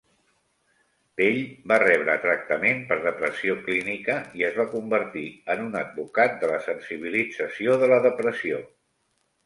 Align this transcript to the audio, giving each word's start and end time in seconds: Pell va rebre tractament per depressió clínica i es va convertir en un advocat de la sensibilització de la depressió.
Pell 1.19 1.35
va 1.71 1.77
rebre 1.83 2.15
tractament 2.23 2.81
per 2.93 2.97
depressió 3.05 3.59
clínica 3.69 4.17
i 4.41 4.49
es 4.49 4.59
va 4.63 4.67
convertir 4.75 5.29
en 5.57 5.65
un 5.69 5.81
advocat 5.85 6.45
de 6.45 6.53
la 6.57 6.61
sensibilització 6.73 7.81
de 7.85 7.95
la 7.97 8.05
depressió. 8.13 8.69